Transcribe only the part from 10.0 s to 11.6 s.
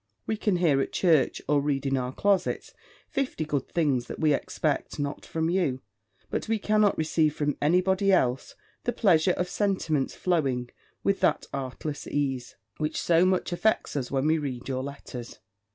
flowing with that